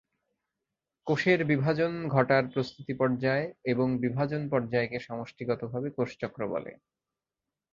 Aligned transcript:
কোষের 1.07 1.39
বিভাজন 1.45 1.93
ঘটার 2.07 2.43
প্রস্তুতি 2.47 2.93
পর্যায় 2.93 3.45
এবং 3.65 3.87
বিভাজন 3.97 4.41
পর্যায়কে 4.49 4.97
সমষ্টিগতভাবে 4.99 5.89
কোষচক্র 5.89 6.41
বলে। 6.47 6.71